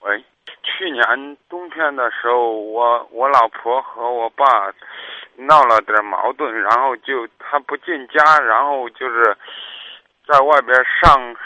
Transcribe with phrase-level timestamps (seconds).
[0.00, 0.24] 喂，
[0.62, 1.04] 去年
[1.48, 4.44] 冬天的时候，我我老婆和我爸
[5.36, 9.36] 闹了点矛盾，然后就他不进家，然后就是
[10.26, 11.36] 在外边上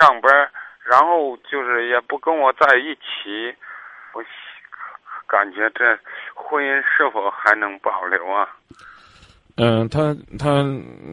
[0.00, 0.50] 上班，
[0.84, 3.54] 然后就是也不跟我在一起，
[4.12, 4.22] 我
[5.26, 5.98] 感觉这
[6.34, 8.48] 婚姻是否还能保留啊？
[9.56, 10.64] 嗯，他他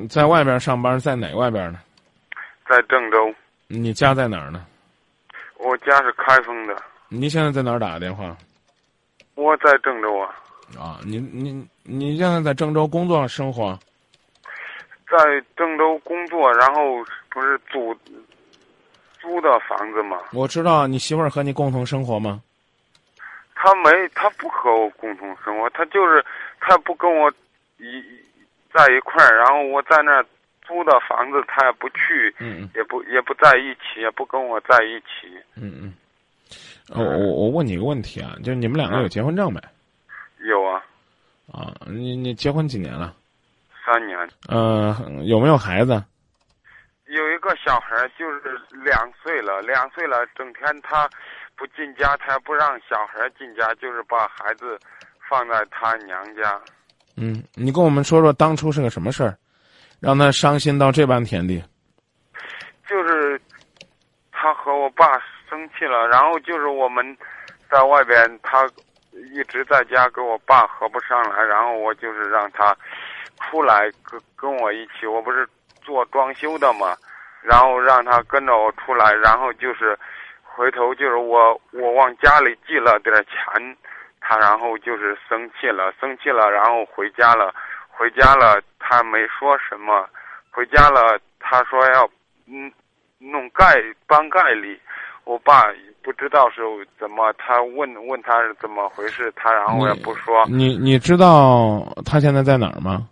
[0.09, 1.79] 在外边上班，在哪外边呢？
[2.67, 3.31] 在郑州。
[3.67, 4.65] 你家在哪儿呢？
[5.61, 6.75] 我家是开封的。
[7.09, 8.35] 你现在在哪儿打的电话？
[9.35, 10.35] 我在郑州啊。
[10.79, 13.77] 啊，你你你现在在郑州工作生活？
[15.09, 15.17] 在
[15.57, 17.93] 郑州工作，然后不是租
[19.19, 20.17] 租的房子吗？
[20.31, 22.41] 我知道，你媳妇儿和你共同生活吗？
[23.53, 26.25] 他没，他不和我共同生活，他就是
[26.59, 27.29] 他不跟我
[27.77, 28.01] 一
[28.73, 30.25] 在一块儿，然后我在那儿。
[30.71, 35.37] 租的房子他也不去，嗯也不也不在一起，也不跟我在一起。
[35.55, 35.93] 嗯嗯。
[36.89, 39.59] 我我我问你一个问题啊，就是你们两个有结婚证没？
[40.47, 40.81] 有啊。
[41.51, 43.13] 啊，你你结婚几年了？
[43.85, 44.17] 三年。
[44.47, 44.95] 呃，
[45.25, 46.01] 有没有孩子？
[47.07, 51.09] 有一个小孩，就是两岁了，两岁了，整天他
[51.57, 54.79] 不进家，他也不让小孩进家，就是把孩子
[55.29, 56.57] 放在他娘家。
[57.17, 59.37] 嗯，你跟我们说说当初是个什么事儿？
[60.01, 61.63] 让他伤心到这般田地，
[62.89, 63.39] 就是
[64.31, 67.15] 他和我爸生气了，然后就是我们
[67.69, 68.67] 在外边，他
[69.31, 72.75] 一直在家跟我爸合不上来，然后我就是让他
[73.41, 75.47] 出来跟跟我一起，我不是
[75.83, 76.97] 做装修的嘛，
[77.43, 79.95] 然后让他跟着我出来，然后就是
[80.41, 83.77] 回头就是我我往家里寄了点钱，
[84.19, 87.53] 他然后就是生气了，生气了，然后回家了，
[87.87, 88.59] 回家了。
[88.91, 90.05] 他没说什么，
[90.51, 91.17] 回家了。
[91.39, 92.07] 他说要
[92.45, 92.69] 嗯
[93.19, 94.77] 弄盖搬盖里，
[95.23, 95.63] 我爸
[96.03, 96.61] 不知道是
[96.99, 100.45] 怎么，他问问他是怎么回事，他然后也不说。
[100.49, 103.07] 你你知道他现在在哪儿吗？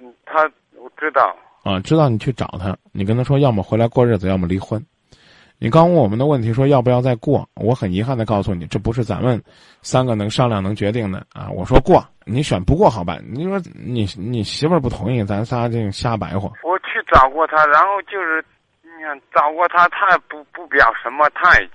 [0.00, 1.36] 嗯，他我知道。
[1.62, 4.82] 啊，知道你去找他，你跟他说，要么回来过日子，要么离婚。
[5.58, 7.48] 你刚问我们的问题，说要不要再过？
[7.54, 9.42] 我很遗憾的告诉你，这不是咱们
[9.80, 11.48] 三个能商量能决定的啊！
[11.48, 13.24] 我说过，你选不过好办。
[13.32, 16.52] 你说你你媳妇儿不同意，咱仨这瞎白活。
[16.62, 18.44] 我去找过他，然后就是
[18.82, 21.66] 你看找过他，他也不不表什么态。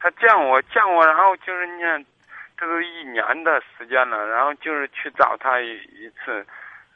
[0.00, 2.02] 他见我见我，然后就是你看，
[2.56, 5.68] 这都一年的时间了，然后就是去找他一
[6.00, 6.32] 一次，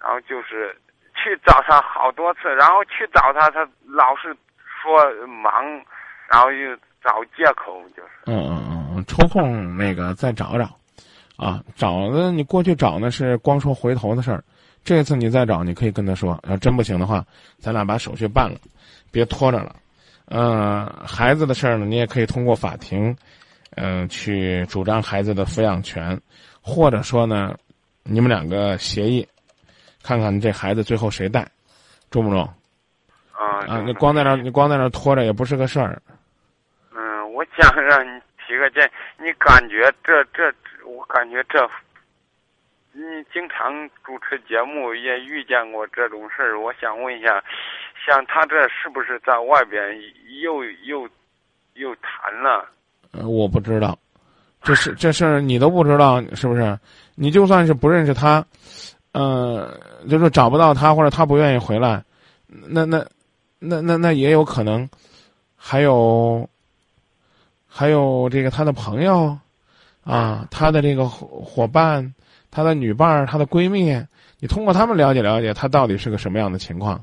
[0.00, 0.74] 然后就是
[1.12, 4.34] 去找他好多次，然后去找他，他老是
[4.80, 5.84] 说忙。
[6.30, 10.70] 然后又找借口，就是嗯嗯嗯，抽空那个再找找，
[11.36, 14.44] 啊，找的你过去找那是光说回头的事儿，
[14.84, 17.24] 这次你再找，你可以跟他说，要真不行的话，
[17.58, 18.56] 咱俩把手续办了，
[19.10, 19.74] 别拖着了。
[20.26, 23.16] 嗯，孩子的事儿呢，你也可以通过法庭，
[23.74, 26.20] 嗯，去主张孩子的抚养权，
[26.60, 27.56] 或者说呢，
[28.04, 29.26] 你们两个协议，
[30.04, 31.44] 看看这孩子最后谁带，
[32.08, 32.48] 中不中？
[33.32, 36.00] 啊啊，你光在那你光在那拖着也不是个事儿。
[37.60, 38.90] 想让你提个建议，
[39.24, 40.52] 你感觉这这，
[40.86, 41.68] 我感觉这，
[42.92, 46.58] 你经常主持节目也遇见过这种事儿。
[46.58, 47.42] 我想问一下，
[48.06, 49.80] 像他这是不是在外边
[50.40, 51.08] 又又
[51.74, 52.68] 又谈了？
[53.12, 53.96] 呃，我不知道，
[54.62, 56.78] 这是这事儿你都不知道是不是？
[57.14, 58.44] 你就算是不认识他，
[59.12, 59.78] 呃，
[60.08, 62.02] 就是找不到他或者他不愿意回来，
[62.46, 63.04] 那那
[63.58, 64.88] 那那那也有可能，
[65.56, 66.48] 还有。
[67.72, 69.38] 还有这个他的朋友，
[70.04, 72.12] 啊，他的这个伙伙伴，
[72.50, 73.94] 他的女伴他的闺蜜，
[74.40, 77.00] 你通过他们了解了解他到底是个什么样的情况，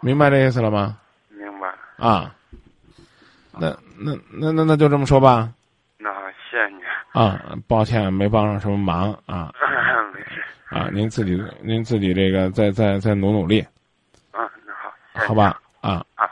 [0.00, 0.96] 明白这意思了吗？
[1.30, 1.68] 明白。
[1.96, 2.34] 啊，
[3.58, 5.52] 那那那那那就这么说吧。
[5.98, 6.10] 那
[6.50, 6.82] 谢谢你。
[7.12, 9.52] 啊，抱歉没帮上什么忙啊。
[10.14, 10.42] 没事。
[10.70, 13.60] 啊，您自己您自己这个再再再努努力。
[14.30, 15.28] 啊，那好。
[15.28, 15.60] 好吧。
[15.80, 16.04] 啊。
[16.14, 16.30] 啊。